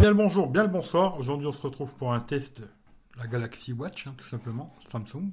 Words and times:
bien 0.00 0.08
le 0.08 0.16
bonjour, 0.16 0.48
bien 0.48 0.62
le 0.62 0.70
bonsoir. 0.70 1.18
Aujourd'hui, 1.18 1.46
on 1.46 1.52
se 1.52 1.60
retrouve 1.60 1.94
pour 1.94 2.14
un 2.14 2.20
test 2.20 2.62
de 2.62 2.66
la 3.18 3.26
Galaxy 3.26 3.74
Watch, 3.74 4.06
hein, 4.06 4.14
tout 4.16 4.24
simplement, 4.24 4.74
Samsung. 4.80 5.30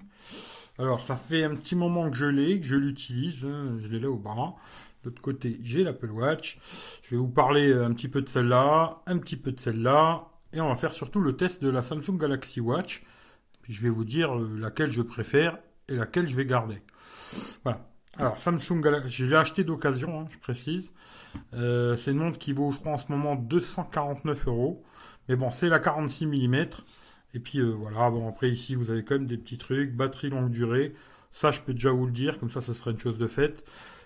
Alors, 0.77 0.99
ça 0.99 1.15
fait 1.15 1.45
un 1.45 1.55
petit 1.55 1.73
moment 1.73 2.11
que 2.11 2.17
je 2.17 2.25
l'ai, 2.25 2.59
que 2.59 2.65
je 2.65 2.75
l'utilise. 2.75 3.45
hein, 3.45 3.77
je 3.81 3.87
l'ai 3.87 3.99
là 3.99 4.09
au 4.09 4.17
bras. 4.17 4.57
De 5.03 5.09
l'autre 5.09 5.21
côté, 5.21 5.57
j'ai 5.63 5.85
l'Apple 5.85 6.11
Watch. 6.11 6.59
Je 7.01 7.11
vais 7.11 7.17
vous 7.17 7.29
parler 7.29 7.71
un 7.71 7.93
petit 7.93 8.09
peu 8.09 8.21
de 8.21 8.27
celle-là, 8.27 9.01
un 9.05 9.17
petit 9.19 9.37
peu 9.37 9.53
de 9.53 9.59
celle-là. 9.59 10.27
Et 10.51 10.59
on 10.59 10.67
va 10.67 10.75
faire 10.75 10.91
surtout 10.91 11.21
le 11.21 11.37
test 11.37 11.63
de 11.63 11.69
la 11.69 11.81
Samsung 11.81 12.17
Galaxy 12.17 12.59
Watch. 12.59 13.05
Puis 13.61 13.71
je 13.71 13.81
vais 13.81 13.89
vous 13.89 14.03
dire 14.03 14.37
euh, 14.37 14.57
laquelle 14.59 14.91
je 14.91 15.01
préfère 15.01 15.59
et 15.87 15.95
laquelle 15.95 16.27
je 16.27 16.35
vais 16.35 16.45
garder. 16.45 16.81
Voilà. 17.63 17.87
Alors, 18.19 18.39
Samsung 18.39 18.81
je 19.07 19.25
l'ai 19.25 19.35
acheté 19.35 19.63
d'occasion, 19.63 20.21
hein, 20.21 20.25
je 20.31 20.39
précise. 20.39 20.91
Euh, 21.53 21.95
c'est 21.95 22.11
une 22.11 22.17
montre 22.17 22.39
qui 22.39 22.51
vaut, 22.51 22.71
je 22.71 22.79
crois, 22.79 22.93
en 22.93 22.97
ce 22.97 23.11
moment 23.11 23.35
249 23.35 24.47
euros. 24.47 24.83
Mais 25.29 25.35
bon, 25.35 25.51
c'est 25.51 25.69
la 25.69 25.77
46 25.77 26.25
mm. 26.25 26.55
Et 27.35 27.39
puis 27.39 27.59
euh, 27.59 27.69
voilà, 27.69 28.09
bon, 28.09 28.27
après 28.27 28.49
ici, 28.49 28.73
vous 28.73 28.89
avez 28.89 29.03
quand 29.03 29.15
même 29.15 29.27
des 29.27 29.37
petits 29.37 29.59
trucs. 29.59 29.93
Batterie 29.93 30.31
longue 30.31 30.49
durée. 30.49 30.95
Ça, 31.31 31.51
je 31.51 31.61
peux 31.61 31.73
déjà 31.73 31.91
vous 31.91 32.07
le 32.07 32.11
dire, 32.11 32.39
comme 32.39 32.49
ça, 32.49 32.61
ce 32.61 32.73
serait 32.73 32.91
une 32.91 32.99
chose 32.99 33.19
de 33.19 33.27
faite. 33.27 33.63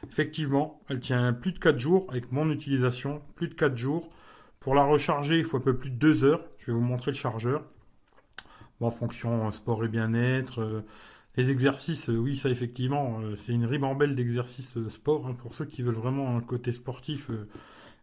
Effectivement, 0.09 0.81
elle 0.89 0.99
tient 0.99 1.31
plus 1.31 1.53
de 1.53 1.59
4 1.59 1.79
jours 1.79 2.07
avec 2.09 2.33
mon 2.33 2.51
utilisation. 2.51 3.21
Plus 3.35 3.47
de 3.47 3.53
4 3.53 3.77
jours. 3.77 4.09
Pour 4.59 4.75
la 4.75 4.83
recharger, 4.83 5.37
il 5.39 5.45
faut 5.45 5.57
un 5.57 5.61
peu 5.61 5.77
plus 5.77 5.89
de 5.89 5.95
2 5.95 6.23
heures. 6.25 6.43
Je 6.57 6.65
vais 6.67 6.73
vous 6.73 6.81
montrer 6.81 7.11
le 7.11 7.17
chargeur. 7.17 7.63
Bon, 8.81 8.87
en 8.87 8.91
fonction 8.91 9.47
euh, 9.47 9.51
sport 9.51 9.85
et 9.85 9.87
bien-être. 9.87 10.83
Les 11.37 11.49
exercices, 11.49 12.09
euh, 12.09 12.17
oui, 12.17 12.35
ça 12.35 12.49
effectivement, 12.49 13.19
euh, 13.21 13.35
c'est 13.37 13.53
une 13.53 13.65
ribambelle 13.65 14.15
d'exercices 14.15 14.75
euh, 14.77 14.89
sport. 14.89 15.27
hein, 15.27 15.33
pour 15.33 15.55
ceux 15.55 15.65
qui 15.65 15.81
veulent 15.81 15.95
vraiment 15.95 16.35
un 16.35 16.41
côté 16.41 16.71
sportif 16.71 17.29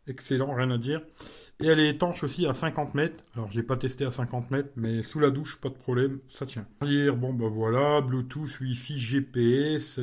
excellent, 0.07 0.55
rien 0.55 0.71
à 0.71 0.79
dire. 0.79 1.03
Et 1.61 1.67
elle 1.67 1.81
est 1.81 1.91
étanche 1.91 2.25
aussi 2.25 2.47
à 2.47 2.55
50 2.55 2.95
mètres. 2.95 3.23
Alors, 3.35 3.51
j'ai 3.51 3.63
pas 3.63 3.77
testé 3.77 4.05
à 4.05 4.11
50 4.11 4.51
mètres, 4.51 4.71
mais 4.77 5.03
sous 5.03 5.19
la 5.19 5.31
douche, 5.31 5.61
pas 5.61 5.69
de 5.69 5.75
problème, 5.75 6.21
ça 6.29 6.47
tient. 6.47 6.67
Arrière, 6.81 7.17
bon, 7.17 7.35
bah 7.35 7.49
voilà, 7.51 8.01
Bluetooth, 8.01 8.61
Wi-Fi, 8.61 8.99
GPS. 8.99 10.01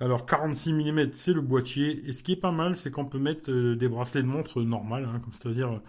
alors, 0.00 0.26
46 0.26 0.72
mm, 0.72 1.12
c'est 1.12 1.32
le 1.32 1.40
boîtier. 1.40 2.06
Et 2.08 2.12
ce 2.12 2.22
qui 2.22 2.32
est 2.32 2.36
pas 2.36 2.52
mal, 2.52 2.76
c'est 2.76 2.90
qu'on 2.90 3.06
peut 3.06 3.18
mettre 3.18 3.50
des 3.50 3.88
bracelets 3.88 4.22
de 4.22 4.28
montre 4.28 4.62
normales, 4.62 5.04
hein, 5.06 5.22
c'est-à-dire, 5.32 5.80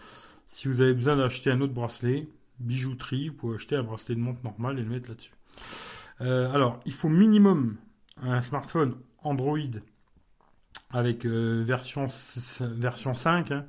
si 0.47 0.67
vous 0.67 0.81
avez 0.81 0.93
besoin 0.93 1.17
d'acheter 1.17 1.51
un 1.51 1.59
autre 1.59 1.73
bracelet, 1.73 2.27
bijouterie, 2.59 3.29
vous 3.29 3.35
pouvez 3.35 3.55
acheter 3.55 3.75
un 3.75 3.83
bracelet 3.83 4.15
de 4.15 4.21
montre 4.21 4.39
normal 4.43 4.79
et 4.79 4.83
le 4.83 4.89
mettre 4.89 5.09
là-dessus. 5.09 5.31
Euh, 6.19 6.51
alors, 6.53 6.79
il 6.85 6.93
faut 6.93 7.09
minimum 7.09 7.77
un 8.21 8.41
smartphone 8.41 8.95
Android 9.23 9.57
avec 10.91 11.25
euh, 11.25 11.63
version, 11.65 12.05
s- 12.07 12.61
version 12.61 13.13
5. 13.13 13.51
hein. 13.51 13.65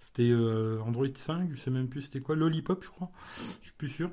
C'était 0.00 0.30
euh, 0.30 0.80
Android 0.84 1.06
5, 1.14 1.50
je 1.54 1.60
sais 1.60 1.70
même 1.70 1.88
plus 1.88 2.02
c'était 2.02 2.20
quoi, 2.20 2.34
Lollipop 2.34 2.82
je 2.84 2.90
crois, 2.90 3.10
je 3.60 3.66
suis 3.66 3.72
plus 3.78 3.88
sûr. 3.88 4.10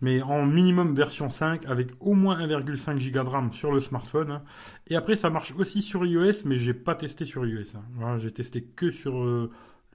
Mais 0.00 0.22
en 0.22 0.46
minimum 0.46 0.94
version 0.94 1.30
5 1.30 1.66
avec 1.66 1.90
au 2.00 2.14
moins 2.14 2.38
1,5 2.38 3.10
Go 3.10 3.24
de 3.24 3.28
RAM 3.28 3.52
sur 3.52 3.72
le 3.72 3.80
smartphone. 3.80 4.30
hein. 4.30 4.42
Et 4.86 4.94
après 4.96 5.16
ça 5.16 5.30
marche 5.30 5.52
aussi 5.58 5.82
sur 5.82 6.06
iOS, 6.06 6.44
mais 6.46 6.56
j'ai 6.56 6.74
pas 6.74 6.94
testé 6.94 7.24
sur 7.24 7.44
iOS. 7.44 7.76
hein. 8.00 8.18
J'ai 8.18 8.30
testé 8.30 8.62
que 8.62 8.90
sur 8.90 9.14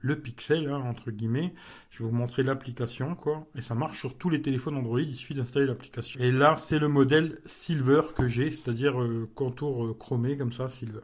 le 0.00 0.20
Pixel, 0.20 0.68
hein, 0.68 0.80
entre 0.80 1.10
guillemets. 1.10 1.54
Je 1.90 2.02
vais 2.02 2.08
vous 2.08 2.14
montrer 2.14 2.42
l'application, 2.42 3.14
quoi. 3.14 3.46
Et 3.56 3.62
ça 3.62 3.74
marche 3.74 3.98
sur 3.98 4.16
tous 4.16 4.30
les 4.30 4.42
téléphones 4.42 4.76
Android, 4.76 5.00
il 5.00 5.16
suffit 5.16 5.34
d'installer 5.34 5.66
l'application. 5.66 6.20
Et 6.20 6.30
là, 6.30 6.56
c'est 6.56 6.78
le 6.78 6.88
modèle 6.88 7.40
Silver 7.46 8.02
que 8.16 8.26
j'ai, 8.28 8.50
c'est-à-dire 8.50 9.00
euh, 9.00 9.28
contour 9.34 9.86
euh, 9.86 9.94
chromé, 9.94 10.36
comme 10.36 10.52
ça, 10.52 10.68
Silver. 10.68 11.00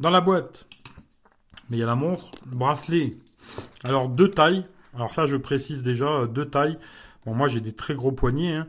Dans 0.00 0.10
la 0.10 0.20
boîte, 0.20 0.66
mais 1.70 1.78
il 1.78 1.80
y 1.80 1.82
a 1.82 1.86
la 1.86 1.94
montre, 1.94 2.30
bracelet. 2.46 3.16
Alors, 3.84 4.08
deux 4.08 4.30
tailles. 4.30 4.66
Alors 4.94 5.12
ça, 5.12 5.26
je 5.26 5.36
précise 5.36 5.82
déjà, 5.82 6.06
euh, 6.06 6.26
deux 6.26 6.46
tailles. 6.46 6.78
Bon, 7.24 7.34
moi, 7.34 7.48
j'ai 7.48 7.60
des 7.60 7.72
très 7.72 7.94
gros 7.94 8.12
poignets. 8.12 8.54
hein. 8.54 8.68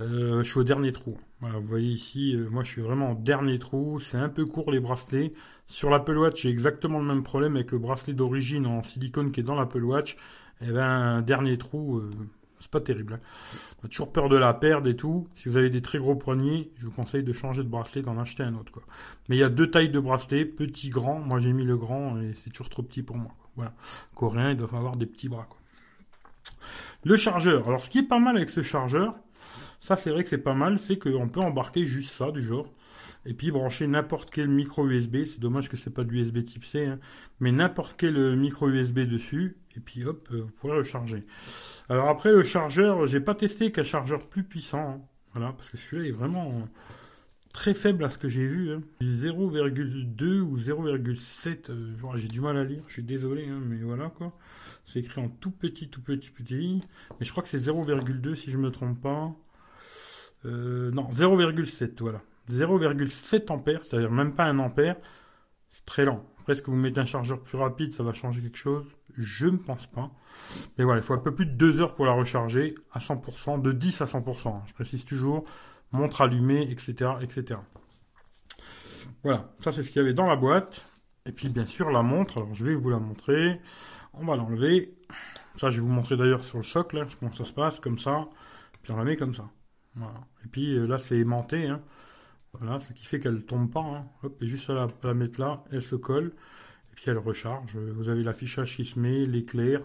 Euh, 0.00 0.42
je 0.42 0.50
suis 0.50 0.58
au 0.58 0.64
dernier 0.64 0.92
trou. 0.92 1.16
Voilà, 1.40 1.58
vous 1.58 1.66
voyez 1.66 1.92
ici, 1.92 2.34
euh, 2.34 2.48
moi, 2.50 2.62
je 2.64 2.70
suis 2.70 2.82
vraiment 2.82 3.12
au 3.12 3.14
dernier 3.14 3.58
trou. 3.58 4.00
C'est 4.00 4.16
un 4.16 4.28
peu 4.28 4.44
court, 4.44 4.70
les 4.72 4.80
bracelets. 4.80 5.32
Sur 5.66 5.90
l'Apple 5.90 6.16
Watch, 6.16 6.42
j'ai 6.42 6.50
exactement 6.50 6.98
le 6.98 7.04
même 7.06 7.22
problème 7.22 7.54
avec 7.56 7.70
le 7.72 7.78
bracelet 7.78 8.14
d'origine 8.14 8.66
en 8.66 8.82
silicone 8.82 9.30
qui 9.30 9.40
est 9.40 9.44
dans 9.44 9.54
l'Apple 9.54 9.84
Watch. 9.84 10.16
Eh 10.62 10.70
ben, 10.70 11.22
dernier 11.22 11.58
trou, 11.58 11.98
euh, 11.98 12.10
c'est 12.60 12.70
pas 12.70 12.80
terrible. 12.80 13.14
hein. 13.14 13.20
On 13.82 13.86
a 13.86 13.88
toujours 13.88 14.10
peur 14.12 14.28
de 14.28 14.36
la 14.36 14.52
perdre 14.54 14.88
et 14.88 14.96
tout. 14.96 15.28
Si 15.36 15.48
vous 15.48 15.56
avez 15.56 15.70
des 15.70 15.82
très 15.82 15.98
gros 15.98 16.16
poignets, 16.16 16.70
je 16.78 16.86
vous 16.86 16.92
conseille 16.92 17.22
de 17.22 17.32
changer 17.32 17.62
de 17.62 17.68
bracelet, 17.68 18.02
d'en 18.02 18.18
acheter 18.18 18.42
un 18.42 18.54
autre. 18.54 18.72
Mais 19.28 19.36
il 19.36 19.38
y 19.38 19.44
a 19.44 19.48
deux 19.48 19.70
tailles 19.70 19.90
de 19.90 20.00
bracelet, 20.00 20.44
petit, 20.44 20.90
grand. 20.90 21.20
Moi, 21.20 21.38
j'ai 21.38 21.52
mis 21.52 21.64
le 21.64 21.76
grand 21.76 22.20
et 22.20 22.32
c'est 22.34 22.50
toujours 22.50 22.68
trop 22.68 22.82
petit 22.82 23.02
pour 23.02 23.16
moi. 23.16 23.32
Voilà. 23.56 23.72
Coréens, 24.14 24.50
ils 24.50 24.56
doivent 24.56 24.74
avoir 24.74 24.96
des 24.96 25.06
petits 25.06 25.28
bras. 25.28 25.48
Le 27.04 27.16
chargeur. 27.16 27.68
Alors, 27.68 27.82
ce 27.82 27.90
qui 27.90 27.98
est 27.98 28.08
pas 28.08 28.18
mal 28.18 28.36
avec 28.36 28.50
ce 28.50 28.62
chargeur, 28.62 29.14
ça, 29.84 29.96
c'est 29.96 30.10
vrai 30.10 30.24
que 30.24 30.30
c'est 30.30 30.38
pas 30.38 30.54
mal, 30.54 30.78
c'est 30.80 30.98
qu'on 30.98 31.28
peut 31.28 31.40
embarquer 31.40 31.84
juste 31.84 32.10
ça, 32.14 32.30
du 32.30 32.42
genre 32.42 32.72
et 33.26 33.34
puis 33.34 33.50
brancher 33.50 33.86
n'importe 33.86 34.30
quel 34.30 34.48
micro 34.48 34.86
USB. 34.88 35.24
C'est 35.24 35.40
dommage 35.40 35.68
que 35.68 35.76
c'est 35.76 35.90
pas 35.90 36.04
du 36.04 36.20
USB 36.20 36.42
type 36.44 36.64
C, 36.64 36.86
hein, 36.86 36.98
mais 37.40 37.52
n'importe 37.52 37.94
quel 37.98 38.16
euh, 38.16 38.34
micro 38.34 38.68
USB 38.68 39.00
dessus, 39.00 39.56
et 39.76 39.80
puis 39.80 40.04
hop, 40.04 40.26
euh, 40.32 40.42
vous 40.42 40.52
pourrez 40.52 40.76
le 40.76 40.84
charger. 40.84 41.24
Alors 41.90 42.08
après 42.08 42.32
le 42.32 42.42
chargeur, 42.42 43.06
j'ai 43.06 43.20
pas 43.20 43.34
testé 43.34 43.72
qu'un 43.72 43.84
chargeur 43.84 44.26
plus 44.26 44.44
puissant, 44.44 44.88
hein, 44.88 45.00
voilà, 45.34 45.52
parce 45.52 45.68
que 45.68 45.76
celui-là 45.76 46.08
est 46.08 46.12
vraiment 46.12 46.48
euh, 46.48 46.64
très 47.52 47.74
faible 47.74 48.04
à 48.04 48.10
ce 48.10 48.16
que 48.16 48.28
j'ai 48.28 48.46
vu. 48.46 48.72
hein. 48.72 48.82
0,2 49.02 50.40
ou 50.40 50.58
0,7, 50.58 51.70
euh, 51.70 51.98
genre, 51.98 52.16
j'ai 52.16 52.28
du 52.28 52.40
mal 52.40 52.56
à 52.56 52.64
lire, 52.64 52.82
je 52.88 52.94
suis 52.94 53.02
désolé, 53.02 53.46
hein, 53.48 53.60
mais 53.62 53.76
voilà 53.82 54.08
quoi. 54.08 54.32
C'est 54.86 55.00
écrit 55.00 55.20
en 55.20 55.28
tout 55.28 55.50
petit, 55.50 55.88
tout 55.88 56.00
petit, 56.02 56.30
petit, 56.30 56.80
mais 57.18 57.26
je 57.26 57.30
crois 57.30 57.42
que 57.42 57.48
c'est 57.48 57.58
0,2 57.58 58.34
si 58.34 58.50
je 58.50 58.58
me 58.58 58.70
trompe 58.70 59.00
pas. 59.00 59.34
Euh, 60.44 60.90
non, 60.90 61.08
0,7, 61.10 62.00
voilà. 62.00 62.20
0,7 62.50 63.50
ampères, 63.50 63.84
c'est-à-dire 63.84 64.10
même 64.10 64.34
pas 64.34 64.44
un 64.44 64.58
ampère, 64.58 64.96
c'est 65.70 65.84
très 65.86 66.04
lent. 66.04 66.24
Après, 66.40 66.52
est-ce 66.52 66.62
que 66.62 66.70
vous 66.70 66.76
mettez 66.76 67.00
un 67.00 67.06
chargeur 67.06 67.40
plus 67.40 67.56
rapide, 67.56 67.92
ça 67.92 68.02
va 68.02 68.12
changer 68.12 68.42
quelque 68.42 68.58
chose? 68.58 68.84
Je 69.16 69.46
ne 69.46 69.56
pense 69.56 69.86
pas. 69.86 70.10
Mais 70.76 70.84
voilà, 70.84 71.00
il 71.00 71.04
faut 71.04 71.14
un 71.14 71.18
peu 71.18 71.34
plus 71.34 71.46
de 71.46 71.52
2 71.52 71.80
heures 71.80 71.94
pour 71.94 72.04
la 72.04 72.12
recharger 72.12 72.74
à 72.92 72.98
100%, 72.98 73.62
de 73.62 73.72
10 73.72 74.02
à 74.02 74.04
100%. 74.04 74.48
hein. 74.48 74.62
Je 74.66 74.74
précise 74.74 75.04
toujours, 75.06 75.44
montre 75.92 76.20
allumée, 76.20 76.70
etc., 76.70 77.12
etc. 77.22 77.60
Voilà, 79.22 79.54
ça 79.62 79.72
c'est 79.72 79.82
ce 79.82 79.88
qu'il 79.90 80.02
y 80.02 80.04
avait 80.04 80.12
dans 80.14 80.26
la 80.26 80.36
boîte. 80.36 80.82
Et 81.26 81.32
puis 81.32 81.48
bien 81.48 81.64
sûr 81.64 81.90
la 81.90 82.02
montre, 82.02 82.36
alors 82.38 82.52
je 82.52 82.66
vais 82.66 82.74
vous 82.74 82.90
la 82.90 82.98
montrer. 82.98 83.60
On 84.12 84.26
va 84.26 84.36
l'enlever. 84.36 84.94
Ça 85.58 85.70
je 85.70 85.80
vais 85.80 85.86
vous 85.86 85.92
montrer 85.92 86.16
d'ailleurs 86.18 86.44
sur 86.44 86.58
le 86.58 86.64
socle, 86.64 86.98
là, 86.98 87.04
comment 87.18 87.32
ça 87.32 87.44
se 87.46 87.52
passe, 87.54 87.80
comme 87.80 87.98
ça. 87.98 88.28
Puis 88.82 88.92
on 88.92 88.96
la 88.98 89.04
met 89.04 89.16
comme 89.16 89.34
ça. 89.34 89.48
Et 90.44 90.48
puis 90.50 90.76
euh, 90.76 90.86
là 90.86 90.98
c'est 90.98 91.18
aimanté, 91.18 91.66
hein. 91.68 91.80
Voilà, 92.58 92.78
ce 92.78 92.92
qui 92.92 93.04
fait 93.04 93.18
qu'elle 93.18 93.42
tombe 93.44 93.70
pas. 93.70 93.80
hein. 93.80 94.06
Hop, 94.22 94.40
et 94.40 94.46
juste 94.46 94.70
à 94.70 94.86
la, 95.02 95.14
mettre 95.14 95.40
là, 95.40 95.64
elle 95.72 95.82
se 95.82 95.96
colle. 95.96 96.32
Et 96.92 96.94
puis 96.94 97.04
elle 97.08 97.18
recharge. 97.18 97.76
Vous 97.76 98.08
avez 98.08 98.22
l'affichage 98.22 98.76
qui 98.76 98.84
se 98.84 98.98
met, 98.98 99.24
l'éclair. 99.26 99.80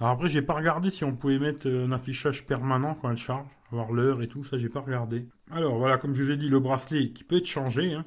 Alors 0.00 0.12
après, 0.14 0.28
j'ai 0.28 0.42
pas 0.42 0.54
regardé 0.54 0.90
si 0.90 1.04
on 1.04 1.14
pouvait 1.14 1.38
mettre 1.38 1.68
euh, 1.68 1.86
un 1.86 1.92
affichage 1.92 2.46
permanent 2.46 2.94
quand 2.94 3.10
elle 3.10 3.16
charge, 3.18 3.46
avoir 3.70 3.92
l'heure 3.92 4.22
et 4.22 4.28
tout. 4.28 4.42
Ça, 4.44 4.56
j'ai 4.56 4.70
pas 4.70 4.80
regardé. 4.80 5.26
Alors 5.50 5.76
voilà, 5.76 5.98
comme 5.98 6.14
je 6.14 6.22
vous 6.22 6.30
ai 6.30 6.36
dit, 6.36 6.48
le 6.48 6.60
bracelet 6.60 7.10
qui 7.10 7.24
peut 7.24 7.36
être 7.36 7.46
changé. 7.46 7.92
Hein. 7.92 8.06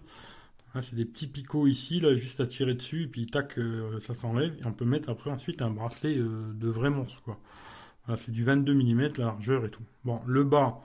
C'est 0.81 0.95
des 0.95 1.05
petits 1.05 1.27
picots 1.27 1.65
ici, 1.67 1.99
là, 1.99 2.13
juste 2.13 2.39
à 2.39 2.45
tirer 2.45 2.75
dessus, 2.75 3.03
et 3.03 3.07
puis 3.07 3.25
tac, 3.25 3.57
euh, 3.57 3.99
ça 3.99 4.13
s'enlève. 4.13 4.53
Et 4.61 4.65
on 4.65 4.73
peut 4.73 4.85
mettre 4.85 5.09
après 5.09 5.31
ensuite 5.31 5.61
un 5.61 5.71
bracelet 5.71 6.15
de 6.15 6.67
vrai 6.67 6.89
monstre, 6.91 7.21
quoi. 7.23 7.39
C'est 8.15 8.31
du 8.31 8.43
22 8.43 8.73
mm, 8.73 9.01
la 9.17 9.25
largeur 9.25 9.65
et 9.65 9.69
tout. 9.69 9.81
Bon, 10.05 10.21
le 10.25 10.43
bas, 10.43 10.79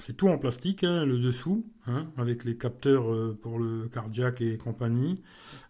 c'est 0.00 0.16
tout 0.16 0.28
en 0.28 0.38
plastique, 0.38 0.84
hein, 0.84 1.04
le 1.04 1.18
dessous, 1.18 1.64
hein, 1.86 2.06
avec 2.16 2.44
les 2.44 2.56
capteurs 2.56 3.12
euh, 3.12 3.38
pour 3.40 3.58
le 3.58 3.88
cardiaque 3.88 4.40
et 4.40 4.56
compagnie. 4.58 5.22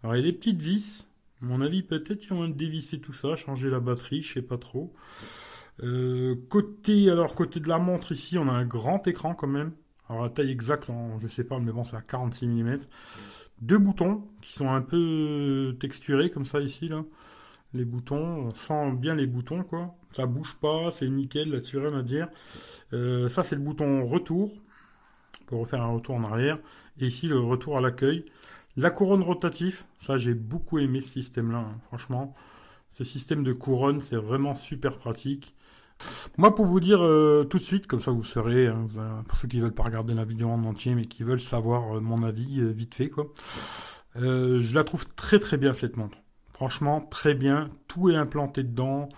Alors, 0.02 0.16
il 0.16 0.18
y 0.24 0.28
a 0.28 0.32
des 0.32 0.36
petites 0.36 0.60
vis. 0.62 1.08
À 1.42 1.46
mon 1.46 1.60
avis, 1.62 1.82
peut-être 1.82 2.18
qu'ils 2.20 2.30
vont 2.34 2.48
dévisser 2.48 3.00
tout 3.00 3.12
ça, 3.14 3.36
changer 3.36 3.70
la 3.70 3.80
batterie, 3.80 4.22
je 4.22 4.34
sais 4.34 4.42
pas 4.42 4.58
trop. 4.58 4.92
Euh, 5.82 6.36
côté, 6.48 7.10
alors, 7.10 7.34
côté 7.34 7.60
de 7.60 7.68
la 7.68 7.78
montre, 7.78 8.12
ici, 8.12 8.38
on 8.38 8.48
a 8.48 8.52
un 8.52 8.66
grand 8.66 9.06
écran 9.08 9.34
quand 9.34 9.46
même. 9.46 9.72
Alors, 10.08 10.22
la 10.24 10.28
taille 10.30 10.50
exacte, 10.50 10.90
en- 10.90 11.18
je 11.20 11.28
sais 11.28 11.44
pas, 11.44 11.58
mais 11.58 11.72
bon, 11.72 11.84
c'est 11.84 11.96
à 11.96 12.02
46 12.02 12.46
mm. 12.46 12.78
Deux 13.62 13.78
boutons 13.78 14.24
qui 14.42 14.52
sont 14.52 14.70
un 14.70 14.80
peu 14.82 15.76
texturés 15.80 16.30
comme 16.30 16.44
ça 16.46 16.60
ici, 16.60 16.88
là. 16.88 17.04
Les 17.72 17.84
boutons, 17.84 18.48
on 18.48 18.54
sent 18.54 18.92
bien 18.96 19.14
les 19.14 19.26
boutons, 19.26 19.62
quoi. 19.62 19.94
Ça 20.12 20.26
bouge 20.26 20.56
pas, 20.60 20.90
c'est 20.90 21.08
nickel, 21.08 21.50
là-dessus, 21.50 21.78
rien 21.78 21.96
à 21.96 22.02
dire. 22.02 22.28
Euh, 22.92 23.28
ça, 23.28 23.44
c'est 23.44 23.54
le 23.54 23.60
bouton 23.60 24.04
retour 24.04 24.52
pour 25.46 25.60
refaire 25.60 25.82
un 25.82 25.94
retour 25.94 26.16
en 26.16 26.24
arrière. 26.24 26.58
Et 26.98 27.06
ici, 27.06 27.28
le 27.28 27.38
retour 27.38 27.78
à 27.78 27.80
l'accueil. 27.80 28.24
La 28.76 28.90
couronne 28.90 29.22
rotatif, 29.22 29.86
ça, 30.00 30.16
j'ai 30.16 30.34
beaucoup 30.34 30.78
aimé 30.78 31.00
ce 31.00 31.10
système-là, 31.10 31.58
hein, 31.58 31.78
franchement. 31.86 32.34
Ce 32.94 33.04
système 33.04 33.44
de 33.44 33.52
couronne, 33.52 34.00
c'est 34.00 34.16
vraiment 34.16 34.56
super 34.56 34.98
pratique. 34.98 35.54
Moi, 36.38 36.54
pour 36.54 36.66
vous 36.66 36.80
dire 36.80 37.04
euh, 37.04 37.44
tout 37.44 37.58
de 37.58 37.62
suite, 37.62 37.86
comme 37.86 38.00
ça 38.00 38.10
vous 38.10 38.24
saurez, 38.24 38.66
hein, 38.66 38.88
pour 39.28 39.38
ceux 39.38 39.46
qui 39.46 39.60
veulent 39.60 39.74
pas 39.74 39.84
regarder 39.84 40.14
la 40.14 40.24
vidéo 40.24 40.48
en 40.48 40.64
entier, 40.64 40.94
mais 40.94 41.04
qui 41.04 41.22
veulent 41.22 41.40
savoir 41.40 41.96
euh, 41.96 42.00
mon 42.00 42.24
avis 42.24 42.60
vite 42.72 42.96
fait, 42.96 43.10
quoi. 43.10 43.28
Je 44.16 44.74
la 44.74 44.82
trouve 44.82 45.06
très 45.14 45.38
très 45.38 45.56
bien 45.56 45.72
cette 45.72 45.96
montre. 45.96 46.18
Franchement, 46.60 47.00
très 47.00 47.32
bien. 47.32 47.70
Tout 47.88 48.10
est 48.10 48.16
implanté 48.16 48.62
dedans. 48.62 49.08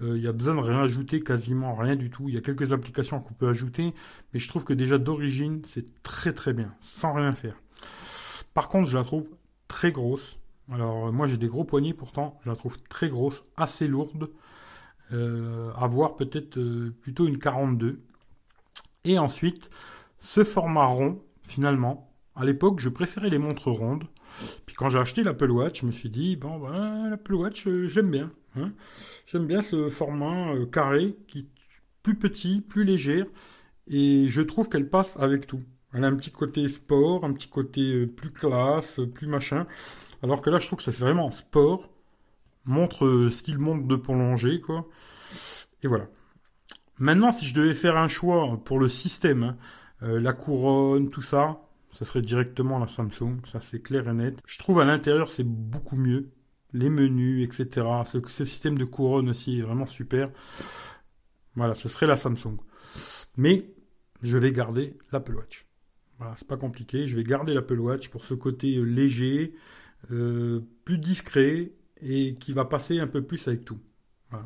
il 0.00 0.18
y 0.18 0.28
a 0.28 0.32
besoin 0.32 0.54
de 0.54 0.60
rien 0.60 0.78
ajouter, 0.78 1.20
quasiment 1.20 1.74
rien 1.74 1.96
du 1.96 2.08
tout. 2.08 2.28
Il 2.28 2.36
y 2.36 2.38
a 2.38 2.40
quelques 2.40 2.72
applications 2.72 3.18
qu'on 3.18 3.34
peut 3.34 3.48
ajouter, 3.48 3.92
mais 4.32 4.38
je 4.38 4.46
trouve 4.46 4.62
que 4.62 4.72
déjà 4.72 4.96
d'origine, 4.96 5.60
c'est 5.66 6.04
très 6.04 6.32
très 6.32 6.52
bien, 6.52 6.72
sans 6.80 7.12
rien 7.12 7.32
faire. 7.32 7.60
Par 8.54 8.68
contre, 8.68 8.88
je 8.88 8.96
la 8.96 9.02
trouve 9.02 9.28
très 9.66 9.90
grosse. 9.90 10.38
Alors 10.70 11.12
moi 11.12 11.26
j'ai 11.26 11.36
des 11.36 11.48
gros 11.48 11.64
poignets 11.64 11.94
pourtant, 11.94 12.38
je 12.44 12.48
la 12.48 12.54
trouve 12.54 12.80
très 12.84 13.08
grosse, 13.08 13.42
assez 13.56 13.88
lourde, 13.88 14.30
euh, 15.10 15.72
à 15.74 15.88
voir 15.88 16.14
peut-être 16.14 16.60
plutôt 17.00 17.26
une 17.26 17.40
42. 17.40 18.04
Et 19.02 19.18
ensuite, 19.18 19.68
ce 20.20 20.44
format 20.44 20.86
rond, 20.86 21.20
finalement, 21.42 22.08
à 22.36 22.44
l'époque, 22.44 22.78
je 22.78 22.88
préférais 22.88 23.30
les 23.30 23.38
montres 23.38 23.72
rondes. 23.72 24.04
Puis 24.66 24.76
quand 24.76 24.88
j'ai 24.88 24.98
acheté 24.98 25.22
l'Apple 25.22 25.50
Watch, 25.50 25.80
je 25.80 25.86
me 25.86 25.92
suis 25.92 26.10
dit, 26.10 26.36
bon, 26.36 26.58
ben, 26.58 27.10
l'Apple 27.10 27.34
Watch, 27.34 27.66
euh, 27.66 27.86
j'aime 27.86 28.10
bien. 28.10 28.30
Hein. 28.56 28.72
J'aime 29.26 29.46
bien 29.46 29.62
ce 29.62 29.88
format 29.88 30.54
euh, 30.54 30.66
carré, 30.66 31.16
qui 31.28 31.48
plus 32.02 32.16
petit, 32.16 32.60
plus 32.60 32.84
léger, 32.84 33.24
et 33.86 34.28
je 34.28 34.42
trouve 34.42 34.68
qu'elle 34.68 34.88
passe 34.88 35.16
avec 35.18 35.46
tout. 35.46 35.62
Elle 35.94 36.04
a 36.04 36.08
un 36.08 36.16
petit 36.16 36.30
côté 36.30 36.68
sport, 36.68 37.24
un 37.24 37.32
petit 37.32 37.48
côté 37.48 37.80
euh, 37.94 38.06
plus 38.06 38.30
classe, 38.30 39.00
plus 39.14 39.26
machin. 39.26 39.66
Alors 40.22 40.42
que 40.42 40.50
là, 40.50 40.58
je 40.58 40.66
trouve 40.66 40.78
que 40.78 40.84
ça 40.84 40.92
fait 40.92 41.04
vraiment 41.04 41.30
sport. 41.30 41.88
Montre, 42.66 43.28
style 43.30 43.58
montre 43.58 43.86
de 43.86 43.96
prolonger, 43.96 44.60
quoi. 44.60 44.88
Et 45.82 45.86
voilà. 45.86 46.08
Maintenant, 46.98 47.30
si 47.30 47.44
je 47.44 47.54
devais 47.54 47.74
faire 47.74 47.96
un 47.96 48.08
choix 48.08 48.58
pour 48.64 48.78
le 48.78 48.88
système, 48.88 49.42
hein, 49.42 49.56
la 50.00 50.32
couronne, 50.32 51.10
tout 51.10 51.22
ça, 51.22 51.63
ça 51.94 52.04
serait 52.04 52.22
directement 52.22 52.78
la 52.78 52.88
Samsung, 52.88 53.38
ça 53.50 53.60
c'est 53.60 53.80
clair 53.80 54.08
et 54.08 54.12
net. 54.12 54.38
Je 54.46 54.58
trouve 54.58 54.80
à 54.80 54.84
l'intérieur 54.84 55.30
c'est 55.30 55.46
beaucoup 55.46 55.96
mieux. 55.96 56.30
Les 56.72 56.90
menus, 56.90 57.46
etc. 57.46 57.86
Ce, 58.04 58.44
système 58.44 58.76
de 58.76 58.84
couronne 58.84 59.28
aussi 59.28 59.60
est 59.60 59.62
vraiment 59.62 59.86
super. 59.86 60.30
Voilà, 61.54 61.76
ce 61.76 61.88
serait 61.88 62.06
la 62.06 62.16
Samsung. 62.16 62.56
Mais 63.36 63.70
je 64.22 64.38
vais 64.38 64.50
garder 64.50 64.96
l'Apple 65.12 65.36
Watch. 65.36 65.68
Voilà, 66.18 66.34
c'est 66.36 66.48
pas 66.48 66.56
compliqué. 66.56 67.06
Je 67.06 67.16
vais 67.16 67.22
garder 67.22 67.54
l'Apple 67.54 67.78
Watch 67.78 68.08
pour 68.08 68.24
ce 68.24 68.34
côté 68.34 68.76
euh, 68.76 68.82
léger, 68.82 69.54
euh, 70.10 70.62
plus 70.84 70.98
discret 70.98 71.70
et 72.00 72.34
qui 72.34 72.52
va 72.52 72.64
passer 72.64 72.98
un 72.98 73.06
peu 73.06 73.22
plus 73.22 73.46
avec 73.46 73.64
tout. 73.64 73.78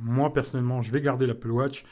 Moi 0.02 0.30
personnellement, 0.34 0.82
je 0.82 0.92
vais 0.92 1.00
garder 1.00 1.26
l'Apple 1.26 1.50
Watch. 1.50 1.86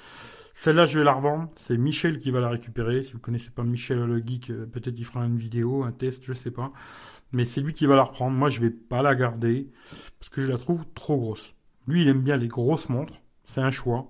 Celle-là, 0.58 0.86
je 0.86 0.98
vais 0.98 1.04
la 1.04 1.12
revendre. 1.12 1.50
C'est 1.56 1.76
Michel 1.76 2.18
qui 2.18 2.30
va 2.30 2.40
la 2.40 2.48
récupérer. 2.48 3.02
Si 3.02 3.12
vous 3.12 3.18
connaissez 3.18 3.50
pas 3.50 3.62
Michel 3.62 3.98
le 3.98 4.22
geek, 4.24 4.48
euh, 4.48 4.64
peut-être 4.64 4.98
il 4.98 5.04
fera 5.04 5.22
une 5.26 5.36
vidéo, 5.36 5.84
un 5.84 5.92
test, 5.92 6.24
je 6.24 6.32
sais 6.32 6.50
pas. 6.50 6.72
Mais 7.30 7.44
c'est 7.44 7.60
lui 7.60 7.74
qui 7.74 7.84
va 7.84 7.94
la 7.94 8.04
reprendre. 8.04 8.34
Moi, 8.34 8.48
je 8.48 8.62
vais 8.62 8.70
pas 8.70 9.02
la 9.02 9.14
garder 9.14 9.70
parce 10.18 10.30
que 10.30 10.40
je 10.40 10.50
la 10.50 10.56
trouve 10.56 10.86
trop 10.94 11.18
grosse. 11.18 11.54
Lui, 11.86 12.00
il 12.00 12.08
aime 12.08 12.22
bien 12.22 12.38
les 12.38 12.48
grosses 12.48 12.88
montres. 12.88 13.20
C'est 13.44 13.60
un 13.60 13.70
choix. 13.70 14.08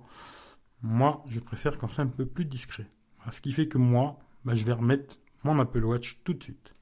Moi, 0.81 1.21
je 1.27 1.41
préfère 1.41 1.77
quand 1.77 1.89
c'est 1.89 2.01
un 2.01 2.07
peu 2.07 2.25
plus 2.25 2.45
discret. 2.45 2.89
Ce 3.29 3.41
qui 3.41 3.51
fait 3.51 3.67
que 3.67 3.77
moi, 3.77 4.17
bah, 4.45 4.55
je 4.55 4.63
vais 4.63 4.71
remettre 4.71 5.19
mon 5.43 5.59
Apple 5.59 5.83
Watch 5.83 6.21
tout 6.23 6.33
de 6.33 6.41
suite. 6.41 6.73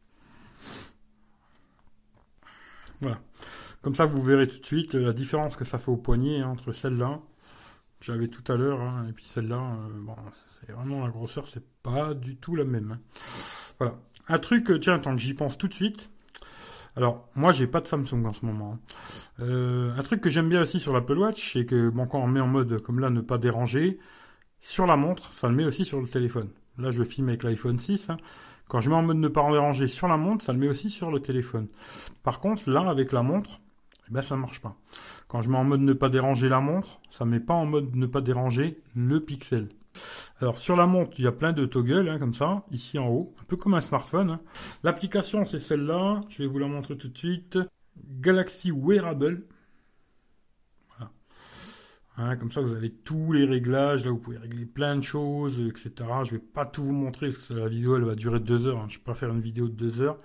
Voilà. 3.01 3.19
Comme 3.81 3.95
ça, 3.95 4.05
vous 4.05 4.21
verrez 4.21 4.47
tout 4.47 4.59
de 4.59 4.65
suite 4.65 4.93
la 4.93 5.11
différence 5.11 5.57
que 5.57 5.65
ça 5.65 5.79
fait 5.79 5.89
au 5.89 5.97
poignet 5.97 6.43
entre 6.43 6.71
celle-là 6.71 7.19
j'avais 8.01 8.27
tout 8.27 8.49
à 8.51 8.55
l'heure, 8.55 8.81
hein, 8.81 9.07
et 9.09 9.13
puis 9.13 9.25
celle-là, 9.25 9.57
euh, 9.57 9.89
bon, 9.99 10.15
c'est 10.47 10.71
vraiment 10.71 11.03
la 11.03 11.11
grosseur, 11.11 11.47
c'est 11.47 11.63
pas 11.81 12.13
du 12.13 12.35
tout 12.35 12.55
la 12.55 12.65
même. 12.65 12.91
Hein. 12.93 12.99
Voilà. 13.79 13.95
Un 14.27 14.39
truc, 14.39 14.69
euh, 14.71 14.79
tiens, 14.79 14.99
tant 14.99 15.15
que 15.15 15.21
j'y 15.21 15.33
pense 15.33 15.57
tout 15.57 15.67
de 15.67 15.73
suite. 15.73 16.09
Alors, 16.95 17.29
moi, 17.35 17.51
j'ai 17.51 17.67
pas 17.67 17.81
de 17.81 17.85
Samsung 17.85 18.25
en 18.25 18.33
ce 18.33 18.45
moment. 18.45 18.73
Hein. 18.73 18.79
Euh, 19.41 19.95
un 19.97 20.03
truc 20.03 20.21
que 20.21 20.29
j'aime 20.29 20.49
bien 20.49 20.61
aussi 20.61 20.79
sur 20.79 20.93
l'Apple 20.93 21.17
Watch, 21.17 21.53
c'est 21.53 21.65
que, 21.65 21.89
bon, 21.89 22.07
quand 22.07 22.19
on 22.19 22.27
met 22.27 22.39
en 22.39 22.47
mode 22.47 22.81
comme 22.81 22.99
là, 22.99 23.09
ne 23.09 23.21
pas 23.21 23.37
déranger, 23.37 23.99
sur 24.61 24.87
la 24.87 24.95
montre, 24.95 25.33
ça 25.33 25.49
le 25.49 25.55
met 25.55 25.65
aussi 25.65 25.83
sur 25.83 26.01
le 26.01 26.07
téléphone. 26.07 26.49
Là, 26.77 26.91
je 26.91 27.03
filme 27.03 27.29
avec 27.29 27.43
l'iPhone 27.43 27.77
6. 27.77 28.09
Quand 28.67 28.81
je 28.81 28.89
mets 28.89 28.95
en 28.95 29.03
mode 29.03 29.17
ne 29.17 29.27
pas 29.27 29.49
déranger 29.51 29.87
sur 29.87 30.07
la 30.07 30.17
montre, 30.17 30.43
ça 30.43 30.53
le 30.53 30.59
met 30.59 30.69
aussi 30.69 30.89
sur 30.89 31.11
le 31.11 31.19
téléphone. 31.19 31.67
Par 32.23 32.39
contre, 32.39 32.69
là, 32.69 32.89
avec 32.89 33.11
la 33.11 33.21
montre, 33.21 33.59
eh 34.07 34.13
ben 34.13 34.21
ça 34.21 34.35
marche 34.35 34.61
pas. 34.61 34.75
Quand 35.27 35.41
je 35.41 35.49
mets 35.49 35.57
en 35.57 35.63
mode 35.63 35.81
ne 35.81 35.93
pas 35.93 36.09
déranger 36.09 36.49
la 36.49 36.59
montre, 36.59 36.99
ça 37.09 37.25
met 37.25 37.39
pas 37.39 37.53
en 37.53 37.65
mode 37.65 37.95
ne 37.95 38.05
pas 38.05 38.21
déranger 38.21 38.81
le 38.95 39.19
pixel. 39.19 39.67
Alors 40.41 40.57
sur 40.57 40.75
la 40.75 40.85
montre, 40.85 41.19
il 41.19 41.25
y 41.25 41.27
a 41.27 41.31
plein 41.31 41.53
de 41.53 41.65
toggles 41.65 42.09
hein, 42.09 42.19
comme 42.19 42.33
ça, 42.33 42.65
ici 42.71 42.99
en 42.99 43.07
haut, 43.07 43.33
un 43.41 43.43
peu 43.45 43.55
comme 43.55 43.73
un 43.73 43.81
smartphone. 43.81 44.31
Hein. 44.31 44.41
L'application 44.83 45.45
c'est 45.45 45.59
celle-là, 45.59 46.21
je 46.29 46.43
vais 46.43 46.47
vous 46.47 46.59
la 46.59 46.67
montrer 46.67 46.97
tout 46.97 47.07
de 47.07 47.17
suite. 47.17 47.57
Galaxy 48.19 48.71
Wearable. 48.71 49.43
Voilà. 50.89 51.11
Hein, 52.17 52.35
comme 52.35 52.51
ça 52.51 52.61
vous 52.61 52.73
avez 52.73 52.91
tous 52.91 53.31
les 53.31 53.45
réglages, 53.45 54.05
là 54.05 54.11
vous 54.11 54.19
pouvez 54.19 54.37
régler 54.37 54.65
plein 54.65 54.97
de 54.97 55.01
choses, 55.01 55.59
etc. 55.61 55.93
Je 56.25 56.31
vais 56.31 56.39
pas 56.39 56.65
tout 56.65 56.83
vous 56.83 56.93
montrer 56.93 57.29
parce 57.29 57.47
que 57.47 57.53
la 57.53 57.67
vidéo 57.67 57.95
elle 57.95 58.03
va 58.03 58.15
durer 58.15 58.39
deux 58.39 58.67
heures. 58.67 58.87
Je 58.89 58.97
vais 58.97 59.03
pas 59.03 59.15
faire 59.15 59.31
une 59.31 59.41
vidéo 59.41 59.67
de 59.67 59.73
deux 59.73 60.01
heures. 60.01 60.19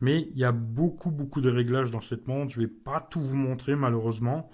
Mais 0.00 0.28
il 0.32 0.38
y 0.38 0.44
a 0.44 0.52
beaucoup, 0.52 1.10
beaucoup 1.10 1.40
de 1.40 1.50
réglages 1.50 1.90
dans 1.90 2.00
cette 2.00 2.28
montre. 2.28 2.52
Je 2.52 2.60
ne 2.60 2.66
vais 2.66 2.72
pas 2.72 3.00
tout 3.00 3.20
vous 3.20 3.36
montrer, 3.36 3.74
malheureusement. 3.74 4.50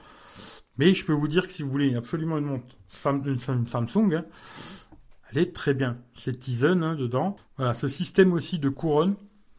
Mais 0.79 0.95
je 0.95 1.05
peux 1.05 1.13
vous 1.13 1.29
dire 1.29 1.47
que 1.47 1.53
si 1.53 1.63
vous 1.63 1.71
voulez 1.71 1.95
absolument 1.95 2.39
une 2.39 2.47
montre 2.47 2.77
une, 3.27 3.67
Samsung, 3.67 4.15
hein, 4.15 4.25
elle 5.31 5.39
est 5.39 5.55
très 5.55 5.75
bien. 5.75 5.99
C'est 6.17 6.39
Tizen 6.39 6.83
hein, 6.83 6.95
dedans. 6.95 7.37
Voilà, 7.57 7.75
ce 7.75 7.89
système 7.89 8.33
aussi 8.33 8.59
de 8.59 8.69
couronne, 8.69 9.17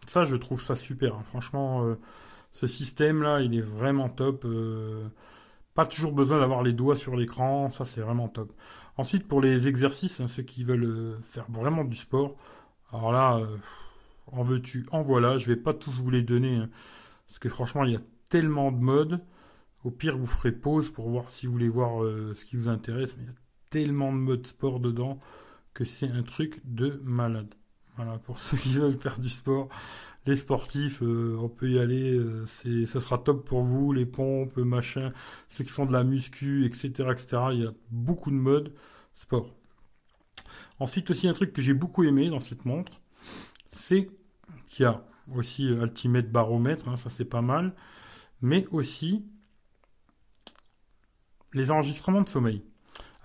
ça, 0.08 0.26
je 0.26 0.36
trouve 0.36 0.62
ça 0.62 0.76
super. 0.76 1.16
Hein. 1.16 1.24
Franchement, 1.30 1.86
euh, 1.86 1.96
ce 2.52 2.68
système-là, 2.68 3.42
il 3.42 3.56
est 3.56 3.62
vraiment 3.62 4.10
top. 4.10 4.46
Euh, 4.46 5.08
pas 5.74 5.86
toujours 5.86 6.14
besoin 6.14 6.40
d'avoir 6.40 6.64
les 6.64 6.74
doigts 6.74 6.96
sur 6.96 7.16
l'écran, 7.16 7.70
ça, 7.72 7.86
c'est 7.86 8.02
vraiment 8.02 8.28
top. 8.28 8.52
Ensuite, 8.98 9.28
pour 9.28 9.42
les 9.42 9.68
exercices, 9.68 10.26
ceux 10.26 10.44
qui 10.44 10.64
veulent 10.64 10.86
euh, 10.86 11.18
faire 11.22 11.46
vraiment 11.50 11.84
du 11.84 11.96
sport, 11.96 12.36
alors 12.92 13.12
là 13.12 13.42
en 14.28 14.44
veux-tu, 14.44 14.86
en 14.92 15.02
voilà. 15.02 15.38
Je 15.38 15.48
vais 15.48 15.56
pas 15.56 15.74
tous 15.74 15.92
vous 15.92 16.10
les 16.10 16.22
donner. 16.22 16.56
Hein. 16.56 16.70
parce 17.28 17.40
que 17.40 17.50
franchement, 17.50 17.84
il 17.84 17.94
y 17.94 17.96
a 17.96 18.02
tellement 18.30 18.72
de 18.72 18.80
modes. 18.80 19.22
Au 19.84 19.92
pire, 19.92 20.18
vous 20.18 20.26
ferez 20.26 20.52
pause 20.52 20.90
pour 20.90 21.10
voir 21.10 21.30
si 21.30 21.46
vous 21.46 21.54
voulez 21.54 21.70
voir 21.70 22.04
euh, 22.04 22.34
ce 22.36 22.46
qui 22.46 22.56
vous 22.56 22.68
intéresse. 22.68 23.16
Mais 23.18 23.24
il 23.24 23.28
y 23.28 23.32
a 23.32 23.36
tellement 23.70 24.12
de 24.12 24.18
modes 24.18 24.48
sport 24.48 24.80
dedans 24.80 25.20
que 25.74 25.84
c'est 25.84 26.10
un 26.10 26.24
truc 26.24 26.62
de 26.66 27.00
malade. 27.04 27.54
Voilà, 27.96 28.18
pour 28.18 28.40
ceux 28.40 28.58
qui 28.58 28.74
veulent 28.74 29.00
faire 29.00 29.20
du 29.20 29.30
sport, 29.30 29.70
les 30.26 30.36
sportifs, 30.36 31.04
euh, 31.04 31.38
on 31.40 31.50
peut 31.50 31.70
y 31.70 31.80
aller, 31.80 32.18
euh, 32.18 32.46
c'est, 32.48 32.86
ça 32.86 33.00
sera 33.00 33.18
top 33.20 33.46
pour 33.46 33.62
vous, 33.62 33.94
les 33.94 34.06
pompes, 34.06 34.58
machin, 34.58 35.14
ceux 35.50 35.64
qui 35.64 35.70
font 35.70 35.86
de 35.86 35.94
la 35.94 36.04
muscu, 36.04 36.66
etc., 36.66 36.88
etc. 37.12 37.38
Il 37.52 37.64
y 37.64 37.66
a 37.66 37.74
beaucoup 37.92 38.32
de 38.32 38.36
modes 38.36 38.74
sport. 39.14 39.54
Ensuite 40.80 41.10
aussi 41.10 41.28
un 41.28 41.34
truc 41.34 41.54
que 41.54 41.62
j'ai 41.62 41.74
beaucoup 41.74 42.04
aimé 42.04 42.30
dans 42.30 42.42
cette 42.42 42.66
montre, 42.66 43.00
c'est 43.88 44.10
qu'il 44.68 44.84
y 44.84 44.86
a 44.88 45.04
aussi 45.34 45.68
euh, 45.68 45.84
Ultimate 45.84 46.32
Baromètre, 46.32 46.88
hein, 46.88 46.96
ça 46.96 47.10
c'est 47.10 47.26
pas 47.26 47.42
mal, 47.42 47.74
mais 48.42 48.66
aussi 48.72 49.26
les 51.54 51.72
enregistrements 51.72 52.22
de 52.22 52.30
sommeil. 52.30 52.64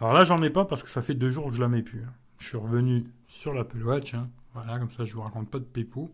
Alors 0.00 0.12
là, 0.12 0.24
j'en 0.24 0.42
ai 0.42 0.50
pas 0.50 0.64
parce 0.64 0.82
que 0.82 0.90
ça 0.90 1.02
fait 1.02 1.14
deux 1.14 1.30
jours 1.30 1.48
que 1.48 1.56
je 1.56 1.60
la 1.60 1.68
mets 1.68 1.82
plus. 1.82 2.02
Hein. 2.02 2.12
Je 2.38 2.48
suis 2.48 2.56
revenu 2.56 3.04
sur 3.28 3.52
l'Apple 3.54 3.82
Watch, 3.82 4.14
hein. 4.14 4.28
voilà, 4.54 4.78
comme 4.78 4.90
ça 4.90 5.04
je 5.04 5.14
vous 5.14 5.22
raconte 5.22 5.50
pas 5.50 5.58
de 5.58 5.64
pépou. 5.64 6.10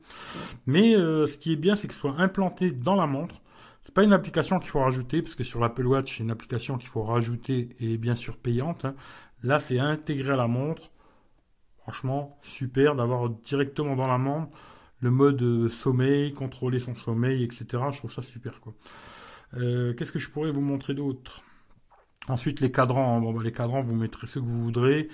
Mais 0.67 0.95
euh, 0.97 1.27
ce 1.27 1.39
qui 1.39 1.53
est 1.53 1.57
bien, 1.57 1.75
c'est 1.75 1.89
que 1.89 1.95
ce 1.95 2.01
soit 2.01 2.19
implanté 2.19 2.71
dans 2.71 2.95
la 2.95 3.07
montre. 3.07 3.41
C'est 3.83 3.95
pas 3.95 4.05
une 4.05 4.13
application 4.13 4.59
qu'il 4.59 4.71
faut 4.71 4.81
rajouter, 4.81 5.23
parce 5.23 5.35
que 5.35 5.45
sur 5.45 5.61
l'Apple 5.61 5.87
Watch, 5.87 6.17
c'est 6.17 6.23
une 6.23 6.31
application 6.31 6.79
qu'il 6.79 6.89
faut 6.89 7.03
rajouter 7.03 7.69
et 7.81 7.99
bien 7.99 8.17
sûr 8.17 8.37
payante. 8.37 8.87
Là, 9.43 9.59
c'est 9.59 9.79
intégré 9.79 10.33
à 10.33 10.37
la 10.37 10.49
montre. 10.49 10.91
Franchement, 11.87 12.37
super 12.43 12.97
d'avoir 12.97 13.31
directement 13.31 13.95
dans 13.95 14.09
la 14.09 14.19
montre 14.19 14.51
le 14.99 15.13
mode 15.13 15.41
euh, 15.41 15.69
sommeil, 15.69 16.33
contrôler 16.33 16.81
son 16.81 16.97
sommeil, 16.97 17.45
etc. 17.45 17.65
Je 17.93 17.99
trouve 17.99 18.13
ça 18.13 18.23
super 18.23 18.61
quoi. 18.61 18.75
Euh, 19.55 19.95
qu'est-ce 19.95 20.11
que 20.11 20.19
je 20.19 20.29
pourrais 20.29 20.51
vous 20.51 20.61
montrer 20.61 20.95
d'autre? 20.95 21.43
Ensuite, 22.27 22.61
les 22.61 22.73
cadrans. 22.73 23.21
Bon, 23.21 23.33
bah, 23.33 23.41
les 23.45 23.53
cadrans, 23.53 23.83
vous 23.83 23.95
mettrez 23.95 24.27
ce 24.27 24.41
que 24.41 24.45
vous 24.45 24.65
voudrez. 24.65 25.09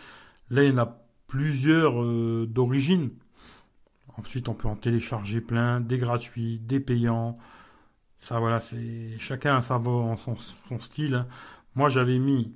Là, 0.49 0.64
il 0.64 0.71
y 0.71 0.73
en 0.73 0.79
a 0.79 1.05
plusieurs 1.26 2.02
euh, 2.02 2.47
d'origine. 2.49 3.11
Ensuite, 4.17 4.49
on 4.49 4.55
peut 4.55 4.69
en 4.69 4.76
télécharger 4.76 5.43
plein, 5.43 5.81
des 5.81 5.99
gratuits, 5.99 6.59
des 6.59 6.81
payants. 6.81 7.37
Ça, 8.17 8.38
voilà, 8.38 8.61
c'est 8.61 9.19
chacun 9.19 9.57
a 9.57 9.61
sa 9.61 9.79
son, 9.85 10.17
son 10.17 10.81
style. 10.81 11.17
Hein. 11.17 11.29
Moi, 11.75 11.91
j'avais 11.91 12.19
mis 12.19 12.55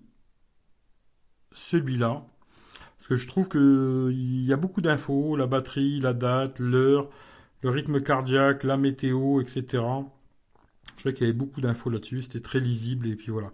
celui-là 1.52 2.24
parce 3.06 3.20
que 3.20 3.24
je 3.24 3.28
trouve 3.28 3.48
qu'il 3.48 4.44
y 4.44 4.52
a 4.52 4.56
beaucoup 4.56 4.80
d'infos, 4.80 5.36
la 5.36 5.46
batterie, 5.46 6.00
la 6.00 6.12
date, 6.12 6.58
l'heure, 6.58 7.08
le 7.62 7.70
rythme 7.70 8.02
cardiaque, 8.02 8.64
la 8.64 8.76
météo, 8.76 9.40
etc. 9.40 9.62
Je 9.62 10.98
trouvais 10.98 11.14
qu'il 11.14 11.24
y 11.24 11.30
avait 11.30 11.38
beaucoup 11.38 11.60
d'infos 11.60 11.88
là-dessus, 11.88 12.22
c'était 12.22 12.40
très 12.40 12.58
lisible, 12.58 13.06
et 13.06 13.14
puis 13.14 13.30
voilà. 13.30 13.52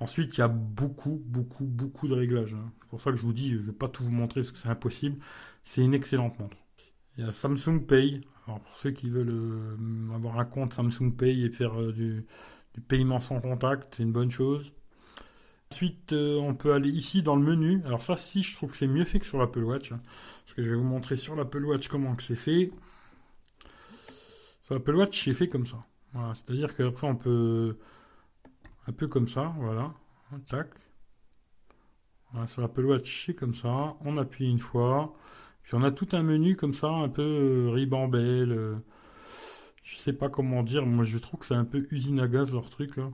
Ensuite, 0.00 0.36
il 0.36 0.40
y 0.40 0.42
a 0.42 0.48
beaucoup, 0.48 1.22
beaucoup, 1.26 1.64
beaucoup 1.64 2.08
de 2.08 2.14
réglages. 2.14 2.54
Hein. 2.54 2.72
C'est 2.80 2.88
pour 2.88 3.00
ça 3.00 3.12
que 3.12 3.16
je 3.16 3.22
vous 3.22 3.32
dis, 3.32 3.50
je 3.50 3.58
ne 3.58 3.62
vais 3.66 3.72
pas 3.72 3.86
tout 3.86 4.02
vous 4.02 4.10
montrer 4.10 4.40
parce 4.40 4.50
que 4.50 4.58
c'est 4.58 4.68
impossible. 4.68 5.18
C'est 5.62 5.84
une 5.84 5.94
excellente 5.94 6.36
montre. 6.40 6.56
Il 7.16 7.24
y 7.24 7.28
a 7.28 7.30
Samsung 7.30 7.86
Pay. 7.86 8.22
Alors 8.48 8.60
pour 8.60 8.78
ceux 8.78 8.90
qui 8.90 9.10
veulent 9.10 9.30
euh, 9.30 10.14
avoir 10.14 10.40
un 10.40 10.44
compte 10.44 10.72
Samsung 10.72 11.12
Pay 11.16 11.44
et 11.44 11.50
faire 11.50 11.80
euh, 11.80 11.92
du, 11.92 12.26
paiement 12.88 13.20
sans 13.20 13.40
contact, 13.40 13.94
c'est 13.96 14.02
une 14.02 14.12
bonne 14.12 14.32
chose. 14.32 14.72
Ensuite, 15.78 16.12
euh, 16.12 16.40
on 16.40 16.56
peut 16.56 16.72
aller 16.72 16.90
ici 16.90 17.22
dans 17.22 17.36
le 17.36 17.46
menu. 17.46 17.80
Alors 17.86 18.02
ça, 18.02 18.16
si, 18.16 18.42
je 18.42 18.56
trouve 18.56 18.72
que 18.72 18.76
c'est 18.76 18.88
mieux 18.88 19.04
fait 19.04 19.20
que 19.20 19.24
sur 19.24 19.38
l'Apple 19.38 19.62
Watch. 19.62 19.92
Hein. 19.92 20.00
parce 20.44 20.54
que 20.54 20.64
je 20.64 20.70
vais 20.70 20.74
vous 20.74 20.82
montrer 20.82 21.14
sur 21.14 21.36
l'Apple 21.36 21.64
Watch 21.64 21.86
comment 21.86 22.16
que 22.16 22.24
c'est 22.24 22.34
fait. 22.34 22.72
Sur 24.64 24.74
l'Apple 24.74 24.96
Watch, 24.96 25.24
c'est 25.24 25.34
fait 25.34 25.46
comme 25.46 25.68
ça. 25.68 25.76
C'est-à-dire 26.34 26.74
qu'après, 26.74 27.06
on 27.06 27.14
peut... 27.14 27.78
Un 28.88 28.92
peu 28.92 29.06
comme 29.06 29.28
ça, 29.28 29.54
voilà. 29.60 29.94
Tac. 30.48 30.68
Voilà, 32.32 32.48
sur 32.48 32.60
l'Apple 32.60 32.84
Watch, 32.84 33.26
c'est 33.26 33.34
comme 33.34 33.54
ça. 33.54 33.94
On 34.00 34.18
appuie 34.18 34.50
une 34.50 34.58
fois. 34.58 35.14
Puis 35.62 35.76
on 35.76 35.84
a 35.84 35.92
tout 35.92 36.08
un 36.10 36.24
menu 36.24 36.56
comme 36.56 36.74
ça, 36.74 36.88
un 36.88 37.08
peu 37.08 37.22
euh, 37.22 37.70
ribambelle. 37.70 38.50
Euh, 38.50 38.74
je 39.84 39.96
sais 39.96 40.12
pas 40.12 40.28
comment 40.28 40.64
dire. 40.64 40.84
Moi, 40.86 41.04
je 41.04 41.18
trouve 41.18 41.38
que 41.38 41.46
c'est 41.46 41.54
un 41.54 41.64
peu 41.64 41.86
usine 41.92 42.18
à 42.18 42.26
gaz 42.26 42.52
leur 42.52 42.68
truc 42.68 42.96
là. 42.96 43.12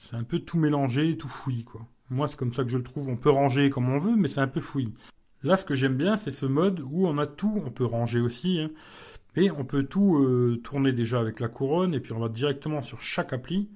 C'est 0.00 0.16
un 0.16 0.24
peu 0.24 0.38
tout 0.38 0.56
mélangé, 0.56 1.18
tout 1.18 1.28
fouillis 1.28 1.64
quoi. 1.64 1.82
Moi, 2.08 2.26
c'est 2.26 2.38
comme 2.38 2.54
ça 2.54 2.64
que 2.64 2.70
je 2.70 2.78
le 2.78 2.82
trouve. 2.82 3.10
On 3.10 3.18
peut 3.18 3.28
ranger 3.28 3.68
comme 3.68 3.90
on 3.90 3.98
veut, 3.98 4.16
mais 4.16 4.28
c'est 4.28 4.40
un 4.40 4.48
peu 4.48 4.62
fouillis. 4.62 4.94
Là, 5.42 5.58
ce 5.58 5.64
que 5.66 5.74
j'aime 5.74 5.94
bien, 5.94 6.16
c'est 6.16 6.30
ce 6.30 6.46
mode 6.46 6.80
où 6.80 7.06
on 7.06 7.18
a 7.18 7.26
tout. 7.26 7.62
On 7.66 7.70
peut 7.70 7.84
ranger 7.84 8.20
aussi, 8.20 8.60
hein. 8.60 8.70
mais 9.36 9.50
on 9.50 9.62
peut 9.62 9.82
tout 9.82 10.16
euh, 10.16 10.58
tourner 10.64 10.92
déjà 10.92 11.20
avec 11.20 11.38
la 11.38 11.48
couronne 11.48 11.92
et 11.92 12.00
puis 12.00 12.14
on 12.14 12.18
va 12.18 12.30
directement 12.30 12.80
sur 12.80 13.02
chaque 13.02 13.34
appli. 13.34 13.68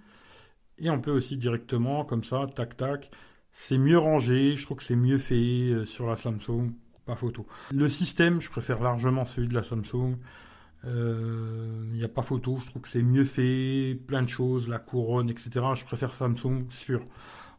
Et 0.78 0.88
on 0.88 0.98
peut 0.98 1.10
aussi 1.10 1.36
directement, 1.36 2.06
comme 2.06 2.24
ça, 2.24 2.46
tac 2.54 2.74
tac. 2.74 3.10
C'est 3.52 3.78
mieux 3.78 3.98
rangé, 3.98 4.56
je 4.56 4.64
trouve 4.64 4.78
que 4.78 4.82
c'est 4.82 4.96
mieux 4.96 5.18
fait 5.18 5.34
euh, 5.34 5.84
sur 5.84 6.06
la 6.06 6.16
Samsung, 6.16 6.72
pas 7.04 7.16
photo. 7.16 7.46
Le 7.70 7.88
système, 7.90 8.40
je 8.40 8.48
préfère 8.48 8.82
largement 8.82 9.26
celui 9.26 9.48
de 9.48 9.54
la 9.54 9.62
Samsung. 9.62 10.16
Il 10.84 10.90
euh, 10.90 11.84
n'y 11.92 12.04
a 12.04 12.08
pas 12.08 12.22
photo, 12.22 12.58
je 12.62 12.70
trouve 12.70 12.82
que 12.82 12.88
c'est 12.88 13.02
mieux 13.02 13.24
fait, 13.24 13.98
plein 14.06 14.22
de 14.22 14.28
choses, 14.28 14.68
la 14.68 14.78
couronne, 14.78 15.30
etc. 15.30 15.50
Je 15.74 15.84
préfère 15.84 16.12
Samsung, 16.12 16.66
sûr. 16.70 17.02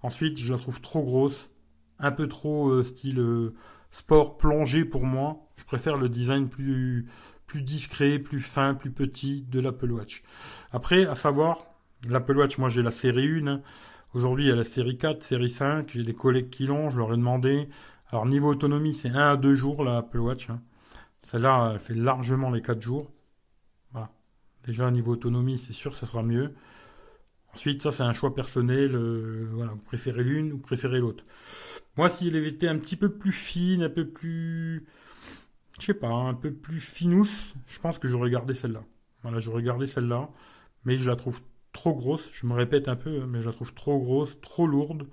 Ensuite, 0.03 0.37
je 0.37 0.53
la 0.53 0.59
trouve 0.59 0.79
trop 0.79 1.03
grosse, 1.03 1.49
un 1.97 2.11
peu 2.11 2.27
trop 2.27 2.69
euh, 2.69 2.83
style 2.83 3.51
sport 3.91 4.37
plongé 4.37 4.85
pour 4.85 5.05
moi. 5.05 5.47
Je 5.57 5.63
préfère 5.65 5.97
le 5.97 6.09
design 6.09 6.49
plus, 6.49 7.07
plus 7.47 7.63
discret, 7.63 8.19
plus 8.19 8.41
fin, 8.41 8.75
plus 8.75 8.91
petit 8.91 9.43
de 9.49 9.59
l'Apple 9.59 9.91
Watch. 9.91 10.23
Après, 10.71 11.07
à 11.07 11.15
savoir, 11.15 11.65
L'Apple 12.07 12.37
Watch, 12.37 12.57
moi 12.59 12.69
j'ai 12.69 12.83
la 12.83 12.91
série 12.91 13.39
1. 13.39 13.61
Aujourd'hui, 14.13 14.45
il 14.45 14.49
y 14.49 14.51
a 14.51 14.55
la 14.55 14.63
série 14.63 14.97
4, 14.97 15.23
série 15.23 15.49
5. 15.49 15.89
J'ai 15.89 16.03
des 16.03 16.13
collègues 16.13 16.49
qui 16.49 16.67
l'ont, 16.67 16.91
je 16.91 16.99
leur 16.99 17.13
ai 17.13 17.17
demandé. 17.17 17.67
Alors, 18.11 18.27
niveau 18.27 18.49
autonomie, 18.49 18.93
c'est 18.93 19.09
1 19.09 19.31
à 19.31 19.37
2 19.37 19.55
jours, 19.55 19.83
l'Apple 19.83 20.19
Watch. 20.19 20.49
Hein. 20.49 20.61
Celle-là, 21.23 21.71
elle 21.73 21.79
fait 21.79 21.95
largement 21.95 22.51
les 22.51 22.61
4 22.61 22.79
jours. 22.81 23.11
Déjà, 24.65 24.89
niveau 24.91 25.13
autonomie, 25.13 25.59
c'est 25.59 25.73
sûr, 25.73 25.93
ça 25.93 26.07
sera 26.07 26.23
mieux. 26.23 26.53
Ensuite, 27.53 27.81
ça, 27.81 27.91
c'est 27.91 28.03
un 28.03 28.13
choix 28.13 28.33
personnel. 28.33 28.95
Euh, 28.95 29.47
voilà, 29.53 29.71
vous 29.71 29.81
préférez 29.81 30.23
l'une 30.23 30.53
ou 30.53 30.57
préférez 30.57 30.99
l'autre. 30.99 31.23
Moi, 31.97 32.09
si 32.09 32.27
elle 32.27 32.35
avait 32.35 32.49
été 32.49 32.67
un 32.67 32.77
petit 32.77 32.97
peu 32.97 33.09
plus 33.09 33.31
fine, 33.31 33.83
un 33.83 33.89
peu 33.89 34.07
plus. 34.07 34.85
Je 35.79 35.85
sais 35.85 35.93
pas, 35.93 36.09
un 36.09 36.33
peu 36.33 36.51
plus 36.53 36.79
finousse, 36.79 37.53
je 37.67 37.79
pense 37.79 37.99
que 37.99 38.07
j'aurais 38.07 38.29
gardé 38.29 38.55
celle-là. 38.55 38.83
Voilà, 39.23 39.39
j'aurais 39.39 39.61
gardé 39.63 39.87
celle-là. 39.87 40.29
Mais 40.83 40.97
je 40.97 41.09
la 41.09 41.15
trouve 41.15 41.41
trop 41.73 41.93
grosse. 41.93 42.29
Je 42.33 42.47
me 42.47 42.53
répète 42.53 42.87
un 42.87 42.95
peu, 42.95 43.25
mais 43.25 43.41
je 43.41 43.47
la 43.47 43.53
trouve 43.53 43.73
trop 43.73 43.99
grosse, 43.99 44.39
trop 44.41 44.67
lourde. 44.67 45.07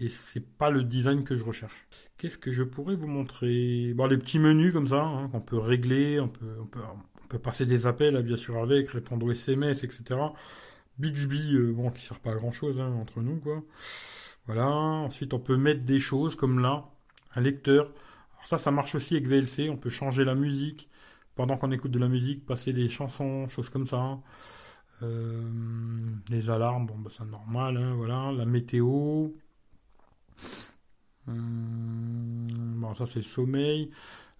Et 0.00 0.08
c'est 0.08 0.40
pas 0.40 0.70
le 0.70 0.82
design 0.82 1.24
que 1.24 1.36
je 1.36 1.44
recherche. 1.44 1.86
Qu'est-ce 2.18 2.38
que 2.38 2.52
je 2.52 2.62
pourrais 2.64 2.96
vous 2.96 3.06
montrer? 3.06 3.92
Bon, 3.94 4.06
les 4.06 4.18
petits 4.18 4.38
menus 4.38 4.72
comme 4.72 4.88
ça, 4.88 5.02
hein, 5.02 5.28
qu'on 5.28 5.40
peut 5.40 5.58
régler, 5.58 6.20
on 6.20 6.28
peut, 6.28 6.56
passer 7.38 7.66
des 7.66 7.86
appels, 7.86 8.20
bien 8.22 8.36
sûr, 8.36 8.58
avec, 8.58 8.88
répondre 8.90 9.26
aux 9.26 9.32
SMS, 9.32 9.84
etc. 9.84 10.20
Bixby, 10.98 11.54
euh, 11.54 11.72
bon, 11.72 11.90
qui 11.90 12.02
sert 12.02 12.20
pas 12.20 12.32
à 12.32 12.34
grand 12.34 12.52
chose 12.52 12.78
hein, 12.80 12.92
entre 13.00 13.20
nous, 13.20 13.36
quoi. 13.40 13.62
Voilà. 14.46 14.68
Ensuite, 14.68 15.34
on 15.34 15.38
peut 15.38 15.56
mettre 15.56 15.84
des 15.84 16.00
choses 16.00 16.36
comme 16.36 16.58
là, 16.60 16.90
un 17.34 17.40
lecteur. 17.40 17.86
Alors 18.34 18.46
ça, 18.46 18.58
ça 18.58 18.70
marche 18.70 18.94
aussi 18.94 19.14
avec 19.16 19.28
VLC. 19.28 19.70
On 19.70 19.76
peut 19.76 19.90
changer 19.90 20.24
la 20.24 20.34
musique 20.34 20.88
pendant 21.34 21.56
qu'on 21.56 21.72
écoute 21.72 21.90
de 21.90 21.98
la 21.98 22.08
musique, 22.08 22.44
passer 22.46 22.72
des 22.72 22.88
chansons, 22.88 23.48
choses 23.48 23.70
comme 23.70 23.86
ça. 23.86 24.18
Euh, 25.02 25.42
les 26.30 26.50
alarmes, 26.50 26.86
bon, 26.86 26.98
bah, 26.98 27.10
c'est 27.16 27.24
normal, 27.24 27.76
hein, 27.76 27.94
voilà. 27.96 28.32
La 28.32 28.44
météo. 28.44 29.28
Hum, 31.28 32.46
bon, 32.80 32.94
ça 32.94 33.06
c'est 33.06 33.20
le 33.20 33.24
sommeil. 33.24 33.90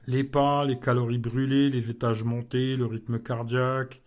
Les 0.07 0.25
pas, 0.25 0.65
les 0.65 0.79
calories 0.79 1.19
brûlées, 1.19 1.71
les 1.71 1.91
étages 1.91 2.25
montés, 2.25 2.77
le 2.77 2.87
rythme 2.87 3.19
cardiaque, 3.21 4.03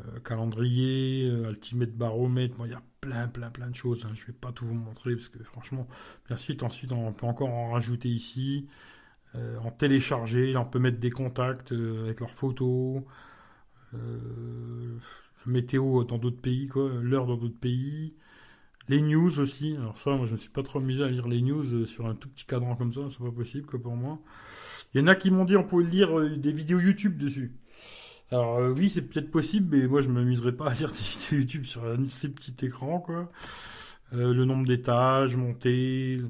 euh, 0.00 0.20
calendrier, 0.20 1.28
euh, 1.28 1.48
altimètre 1.48 1.94
baromètre. 1.94 2.56
il 2.64 2.70
y 2.70 2.74
a 2.74 2.82
plein, 3.00 3.28
plein, 3.28 3.50
plein 3.50 3.68
de 3.68 3.76
choses. 3.76 4.04
Hein. 4.06 4.12
Je 4.14 4.26
vais 4.26 4.32
pas 4.32 4.52
tout 4.52 4.66
vous 4.66 4.74
montrer 4.74 5.14
parce 5.16 5.28
que 5.28 5.42
franchement, 5.44 5.86
bien 6.26 6.36
ensuite, 6.36 6.62
ensuite, 6.62 6.92
on 6.92 7.12
peut 7.12 7.26
encore 7.26 7.50
en 7.50 7.72
rajouter 7.72 8.08
ici. 8.08 8.66
en 9.34 9.70
télécharger, 9.70 10.56
on 10.56 10.64
peut 10.64 10.80
mettre 10.80 10.98
des 10.98 11.10
contacts 11.10 11.72
avec 11.72 12.20
leurs 12.20 12.32
photos 12.32 13.02
météo 15.46 16.04
dans 16.04 16.18
d'autres 16.18 16.40
pays, 16.40 16.68
quoi, 16.68 16.90
l'heure 17.00 17.26
dans 17.26 17.36
d'autres 17.36 17.58
pays, 17.58 18.14
les 18.88 19.00
news 19.00 19.38
aussi. 19.40 19.76
Alors 19.76 19.98
ça, 19.98 20.10
moi, 20.16 20.26
je 20.26 20.32
ne 20.32 20.38
suis 20.38 20.50
pas 20.50 20.62
trop 20.62 20.78
amusé 20.78 21.02
à 21.04 21.08
lire 21.08 21.28
les 21.28 21.42
news 21.42 21.64
euh, 21.74 21.86
sur 21.86 22.06
un 22.06 22.14
tout 22.14 22.28
petit 22.28 22.44
cadran 22.44 22.76
comme 22.76 22.92
ça, 22.92 23.02
c'est 23.10 23.24
pas 23.24 23.30
possible, 23.30 23.66
quoi, 23.66 23.80
pour 23.80 23.96
moi. 23.96 24.18
Il 24.94 25.00
y 25.00 25.04
en 25.04 25.06
a 25.06 25.14
qui 25.14 25.30
m'ont 25.30 25.44
dit 25.44 25.56
on 25.56 25.64
pouvait 25.64 25.84
lire 25.84 26.18
euh, 26.18 26.36
des 26.36 26.52
vidéos 26.52 26.80
YouTube 26.80 27.16
dessus. 27.16 27.52
Alors 28.30 28.58
euh, 28.58 28.74
oui, 28.76 28.90
c'est 28.90 29.02
peut-être 29.02 29.30
possible, 29.30 29.76
mais 29.76 29.86
moi, 29.86 30.00
je 30.00 30.08
m'amuserais 30.08 30.52
pas 30.52 30.70
à 30.70 30.74
lire 30.74 30.90
des 30.92 30.98
vidéos 30.98 31.40
YouTube 31.40 31.64
sur 31.64 31.82
ces 32.08 32.28
petits 32.28 32.54
écrans, 32.66 33.00
quoi. 33.00 33.30
le 34.12 34.44
nombre 34.44 34.66
d'étages, 34.66 35.36
montée, 35.36 36.20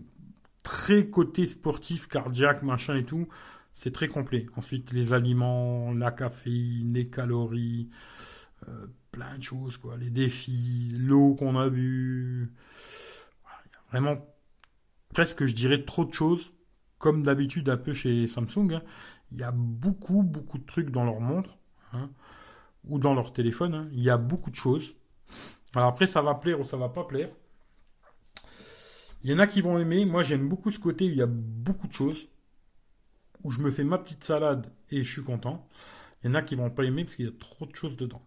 très 0.62 1.08
côté 1.08 1.46
sportif, 1.46 2.08
cardiaque, 2.08 2.62
machin 2.62 2.96
et 2.96 3.04
tout. 3.04 3.28
C'est 3.74 3.92
très 3.92 4.08
complet. 4.08 4.46
Ensuite, 4.56 4.92
les 4.92 5.12
aliments, 5.12 5.92
la 5.92 6.10
caféine, 6.10 6.92
les 6.92 7.08
calories, 7.08 7.88
plein 9.12 9.38
de 9.38 9.42
choses, 9.42 9.76
quoi. 9.78 9.96
Les 9.96 10.10
défis, 10.10 10.90
l'eau 10.92 11.34
qu'on 11.34 11.56
a 11.58 11.68
bu. 11.70 12.52
vraiment 13.90 14.18
presque, 15.14 15.44
je 15.46 15.54
dirais, 15.54 15.84
trop 15.84 16.04
de 16.04 16.12
choses. 16.12 16.52
Comme 17.00 17.24
d'habitude, 17.24 17.68
un 17.68 17.76
peu 17.76 17.92
chez 17.92 18.28
Samsung. 18.28 18.74
Hein. 18.74 18.82
Il 19.32 19.38
y 19.38 19.42
a 19.42 19.50
beaucoup, 19.50 20.22
beaucoup 20.22 20.58
de 20.58 20.64
trucs 20.64 20.90
dans 20.90 21.04
leur 21.04 21.18
montre. 21.18 21.58
Hein, 21.92 22.08
ou 22.84 23.00
dans 23.00 23.14
leur 23.14 23.32
téléphone. 23.32 23.74
Hein. 23.74 23.88
Il 23.92 24.00
y 24.00 24.10
a 24.10 24.16
beaucoup 24.16 24.50
de 24.50 24.54
choses. 24.54 24.94
Alors 25.74 25.88
après, 25.88 26.06
ça 26.06 26.22
va 26.22 26.34
plaire 26.34 26.60
ou 26.60 26.64
ça 26.64 26.76
va 26.76 26.88
pas 26.88 27.02
plaire. 27.02 27.30
Il 29.24 29.30
y 29.30 29.34
en 29.34 29.40
a 29.40 29.48
qui 29.48 29.60
vont 29.60 29.78
aimer. 29.78 30.04
Moi, 30.04 30.22
j'aime 30.22 30.48
beaucoup 30.48 30.70
ce 30.70 30.78
côté 30.78 31.06
où 31.06 31.10
il 31.10 31.16
y 31.16 31.22
a 31.22 31.26
beaucoup 31.26 31.88
de 31.88 31.92
choses. 31.92 32.28
Où 33.42 33.50
je 33.50 33.60
me 33.60 33.72
fais 33.72 33.82
ma 33.82 33.98
petite 33.98 34.22
salade 34.22 34.68
et 34.90 35.02
je 35.02 35.12
suis 35.12 35.24
content. 35.24 35.66
Il 36.22 36.28
y 36.28 36.30
en 36.30 36.34
a 36.34 36.42
qui 36.42 36.54
vont 36.54 36.70
pas 36.70 36.84
aimer 36.84 37.04
parce 37.04 37.16
qu'il 37.16 37.24
y 37.24 37.28
a 37.28 37.32
trop 37.40 37.66
de 37.66 37.74
choses 37.74 37.96
dedans 37.96 38.22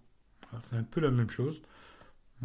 c'est 0.61 0.75
un 0.75 0.83
peu 0.83 1.01
la 1.01 1.11
même 1.11 1.29
chose. 1.29 1.61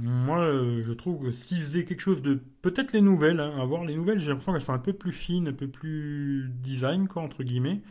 Moi, 0.00 0.38
euh, 0.38 0.82
je 0.84 0.92
trouve 0.92 1.24
que 1.24 1.30
s'ils 1.32 1.60
faisaient 1.60 1.84
quelque 1.84 2.00
chose 2.00 2.22
de. 2.22 2.40
Peut-être 2.62 2.92
les 2.92 3.00
nouvelles, 3.00 3.40
hein, 3.40 3.58
à 3.60 3.64
voir 3.64 3.84
les 3.84 3.96
nouvelles, 3.96 4.18
j'ai 4.20 4.28
l'impression 4.28 4.52
qu'elles 4.52 4.62
sont 4.62 4.72
un 4.72 4.78
peu 4.78 4.92
plus 4.92 5.12
fines, 5.12 5.48
un 5.48 5.52
peu 5.52 5.68
plus 5.68 6.48
design, 6.62 7.08
quoi, 7.08 7.22
entre 7.22 7.42
guillemets. 7.42 7.82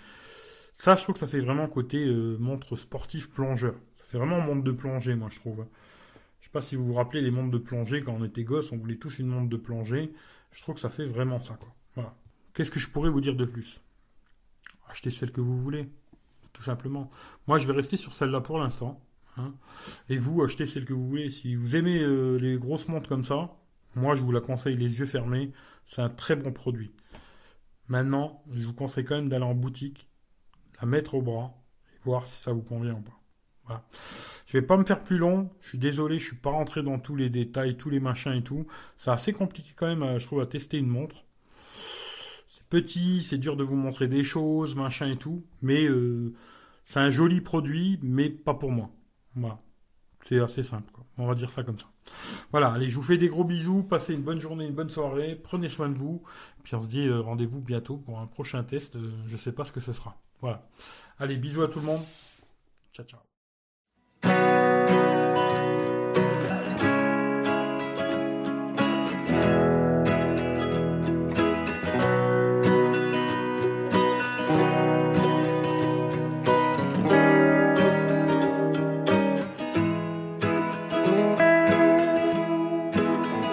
Ça, 0.75 0.95
je 0.95 1.03
trouve 1.03 1.13
que 1.13 1.19
ça 1.19 1.27
fait 1.27 1.41
vraiment 1.41 1.67
côté 1.67 2.07
euh, 2.07 2.37
montre 2.37 2.75
sportif 2.77 3.29
plongeur. 3.29 3.73
Ça 3.97 4.05
fait 4.05 4.17
vraiment 4.19 4.39
montre 4.39 4.63
de 4.63 4.71
plongée, 4.71 5.15
moi, 5.15 5.27
je 5.29 5.39
trouve. 5.39 5.65
Je 6.39 6.45
sais 6.45 6.51
pas 6.51 6.61
si 6.61 6.77
vous 6.77 6.85
vous 6.85 6.93
rappelez 6.93 7.21
les 7.21 7.31
montres 7.31 7.51
de 7.51 7.57
plongée, 7.57 8.01
quand 8.03 8.13
on 8.13 8.23
était 8.23 8.43
gosse, 8.45 8.71
on 8.71 8.77
voulait 8.77 8.97
tous 8.97 9.19
une 9.19 9.27
montre 9.27 9.49
de 9.49 9.57
plongée. 9.57 10.13
Je 10.51 10.61
trouve 10.61 10.75
que 10.75 10.81
ça 10.81 10.89
fait 10.89 11.05
vraiment 11.05 11.41
ça, 11.41 11.55
quoi. 11.55 11.75
Voilà. 11.95 12.15
Qu'est-ce 12.53 12.71
que 12.71 12.79
je 12.79 12.89
pourrais 12.89 13.09
vous 13.09 13.21
dire 13.21 13.35
de 13.35 13.45
plus? 13.45 13.81
Achetez 14.87 15.11
celle 15.11 15.31
que 15.31 15.41
vous 15.41 15.57
voulez, 15.57 15.89
tout 16.53 16.63
simplement. 16.63 17.11
Moi, 17.47 17.57
je 17.57 17.67
vais 17.67 17.73
rester 17.73 17.97
sur 17.97 18.13
celle-là 18.13 18.39
pour 18.39 18.59
l'instant. 18.59 19.01
Hein. 19.37 19.53
Et 20.09 20.17
vous, 20.17 20.41
achetez 20.43 20.67
celle 20.67 20.85
que 20.85 20.93
vous 20.93 21.07
voulez. 21.07 21.29
Si 21.29 21.55
vous 21.55 21.75
aimez 21.75 21.99
euh, 21.99 22.37
les 22.37 22.57
grosses 22.57 22.87
montres 22.87 23.07
comme 23.07 23.25
ça, 23.25 23.55
moi 23.95 24.15
je 24.15 24.21
vous 24.21 24.31
la 24.31 24.41
conseille 24.41 24.77
les 24.77 24.99
yeux 24.99 25.05
fermés. 25.05 25.51
C'est 25.85 26.01
un 26.01 26.09
très 26.09 26.35
bon 26.35 26.51
produit. 26.51 26.91
Maintenant, 27.87 28.43
je 28.51 28.65
vous 28.65 28.73
conseille 28.73 29.05
quand 29.05 29.15
même 29.15 29.29
d'aller 29.29 29.45
en 29.45 29.55
boutique, 29.55 30.09
la 30.81 30.87
mettre 30.87 31.15
au 31.15 31.21
bras 31.21 31.53
et 31.93 31.99
voir 32.03 32.27
si 32.27 32.41
ça 32.41 32.51
vous 32.51 32.61
convient 32.61 32.95
ou 32.95 33.01
pas. 33.01 33.19
Voilà. 33.65 33.83
Je 34.45 34.57
vais 34.57 34.65
pas 34.65 34.77
me 34.77 34.85
faire 34.85 35.03
plus 35.03 35.17
long. 35.17 35.49
Je 35.61 35.69
suis 35.69 35.77
désolé, 35.77 36.19
je 36.19 36.25
suis 36.25 36.35
pas 36.35 36.51
rentré 36.51 36.83
dans 36.83 36.99
tous 36.99 37.15
les 37.15 37.29
détails, 37.29 37.77
tous 37.77 37.89
les 37.89 37.99
machins 37.99 38.33
et 38.33 38.43
tout. 38.43 38.65
C'est 38.97 39.11
assez 39.11 39.33
compliqué 39.33 39.71
quand 39.75 39.93
même, 39.93 40.19
je 40.19 40.25
trouve, 40.25 40.41
à 40.41 40.45
tester 40.45 40.77
une 40.77 40.87
montre. 40.87 41.25
C'est 42.49 42.63
petit, 42.65 43.23
c'est 43.23 43.37
dur 43.37 43.57
de 43.57 43.63
vous 43.63 43.75
montrer 43.75 44.07
des 44.07 44.23
choses, 44.23 44.75
machin 44.75 45.09
et 45.09 45.17
tout. 45.17 45.45
Mais 45.61 45.85
euh, 45.85 46.33
c'est 46.85 46.99
un 46.99 47.09
joli 47.09 47.41
produit, 47.41 47.99
mais 48.01 48.29
pas 48.29 48.53
pour 48.53 48.71
moi. 48.71 48.89
C'est 50.23 50.39
assez 50.39 50.63
simple, 50.63 50.91
On 51.17 51.25
va 51.25 51.35
dire 51.35 51.49
ça 51.49 51.63
comme 51.63 51.79
ça. 51.79 51.85
Voilà, 52.51 52.71
allez, 52.71 52.89
je 52.89 52.95
vous 52.95 53.03
fais 53.03 53.17
des 53.17 53.29
gros 53.29 53.43
bisous, 53.43 53.83
passez 53.83 54.13
une 54.13 54.23
bonne 54.23 54.39
journée, 54.39 54.65
une 54.65 54.73
bonne 54.73 54.89
soirée, 54.89 55.35
prenez 55.41 55.69
soin 55.69 55.89
de 55.89 55.97
vous, 55.97 56.21
puis 56.63 56.75
on 56.75 56.81
se 56.81 56.87
dit 56.87 57.07
euh, 57.07 57.21
rendez-vous 57.21 57.61
bientôt 57.61 57.97
pour 57.97 58.19
un 58.19 58.27
prochain 58.27 58.63
test, 58.63 58.97
Je 58.97 59.05
euh, 59.05 59.11
je 59.27 59.37
sais 59.37 59.51
pas 59.51 59.63
ce 59.65 59.71
que 59.71 59.79
ce 59.79 59.93
sera. 59.93 60.17
Voilà. 60.41 60.67
Allez, 61.19 61.37
bisous 61.37 61.63
à 61.63 61.67
tout 61.67 61.79
le 61.79 61.85
monde. 61.85 62.01
Ciao, 62.93 63.05
ciao. 63.05 63.36